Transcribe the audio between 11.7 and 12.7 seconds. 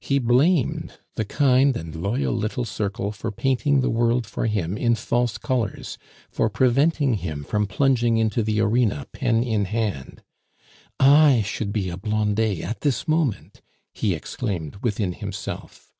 be a Blondet